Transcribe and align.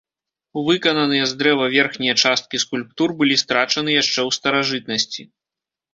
Выкананыя 0.67 1.25
з 1.31 1.37
дрэва 1.41 1.67
верхнія 1.75 2.15
часткі 2.23 2.61
скульптур 2.65 3.09
былі 3.19 3.35
страчаны 3.43 3.89
яшчэ 4.01 4.17
ў 4.27 4.39
старажытнасці. 4.39 5.21